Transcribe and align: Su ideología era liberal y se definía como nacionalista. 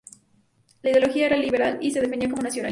Su 0.81 0.87
ideología 0.87 1.27
era 1.27 1.37
liberal 1.37 1.77
y 1.79 1.91
se 1.91 2.01
definía 2.01 2.27
como 2.27 2.41
nacionalista. 2.41 2.69